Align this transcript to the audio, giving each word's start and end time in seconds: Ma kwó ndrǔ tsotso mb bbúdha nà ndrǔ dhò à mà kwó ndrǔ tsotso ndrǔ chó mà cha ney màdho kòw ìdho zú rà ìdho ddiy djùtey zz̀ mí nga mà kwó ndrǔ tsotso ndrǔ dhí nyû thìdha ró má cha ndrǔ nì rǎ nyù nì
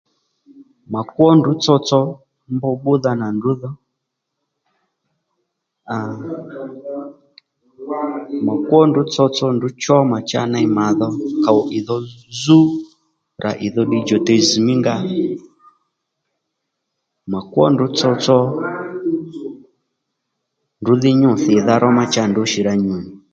Ma 0.91 1.01
kwó 1.09 1.27
ndrǔ 1.37 1.51
tsotso 1.63 2.01
mb 2.53 2.63
bbúdha 2.77 3.11
nà 3.21 3.27
ndrǔ 3.35 3.51
dhò 3.61 3.71
à 5.95 5.97
mà 8.45 8.53
kwó 8.65 8.79
ndrǔ 8.87 9.01
tsotso 9.13 9.45
ndrǔ 9.55 9.69
chó 9.81 9.97
mà 10.11 10.17
cha 10.29 10.41
ney 10.53 10.67
màdho 10.77 11.09
kòw 11.43 11.59
ìdho 11.77 11.97
zú 12.41 12.59
rà 13.43 13.51
ìdho 13.65 13.81
ddiy 13.85 14.03
djùtey 14.03 14.41
zz̀ 14.47 14.61
mí 14.65 14.73
nga 14.81 14.95
mà 17.31 17.39
kwó 17.51 17.63
ndrǔ 17.73 17.85
tsotso 17.97 18.37
ndrǔ 20.81 20.93
dhí 21.01 21.11
nyû 21.21 21.31
thìdha 21.43 21.73
ró 21.83 21.89
má 21.97 22.03
cha 22.13 22.23
ndrǔ 22.27 22.43
nì 22.51 22.59
rǎ 22.67 22.73
nyù 22.83 22.93
nì 23.03 23.11